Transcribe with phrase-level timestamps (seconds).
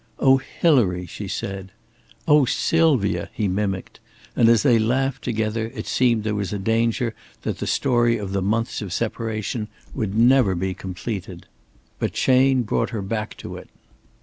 [0.17, 1.71] "Oh, Hilary!" she said.
[2.27, 3.99] "Oh, Sylvia!" he mimicked;
[4.35, 8.33] and as they laughed together, it seemed there was a danger that the story of
[8.33, 11.45] the months of separation would never be completed.
[11.99, 13.69] But Chayne brought her back to it.